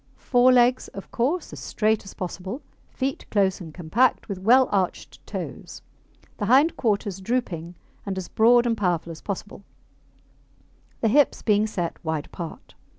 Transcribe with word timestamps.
Fore 0.17 0.51
legs, 0.51 0.87
of 0.95 1.11
course, 1.11 1.53
as 1.53 1.59
straight 1.59 2.03
as 2.05 2.15
possible. 2.15 2.63
Feet 2.89 3.27
close 3.29 3.61
and 3.61 3.71
compact, 3.71 4.27
with 4.27 4.39
well 4.39 4.67
arched 4.71 5.23
toes. 5.27 5.83
The 6.39 6.47
hind 6.47 6.75
quarters 6.75 7.21
drooping, 7.21 7.75
and 8.03 8.17
as 8.17 8.27
broad 8.27 8.65
and 8.65 8.75
powerful 8.75 9.11
as 9.11 9.21
possible, 9.21 9.63
the 11.01 11.07
hips 11.07 11.43
being 11.43 11.67
set 11.67 12.03
wide 12.03 12.25
apart. 12.25 12.73